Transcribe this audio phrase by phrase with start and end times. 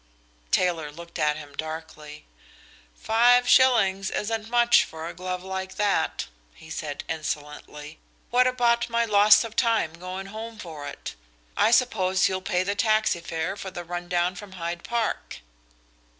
[0.49, 2.25] Taylor looked at him darkly.
[2.95, 7.99] "Five shillings isn't much for a glove like that," he said insolently.
[8.31, 11.13] "What about my loss of time going home for it?
[11.55, 15.41] I suppose you'll pay the taxi fare for the run down from Hyde Park?"